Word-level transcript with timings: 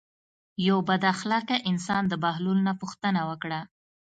یو 0.67 0.77
بد 0.89 1.01
اخلاقه 1.13 1.55
انسان 1.71 2.03
د 2.07 2.13
بهلول 2.23 2.59
نه 2.67 2.73
پوښتنه 2.81 3.21
وکړه. 3.29 3.59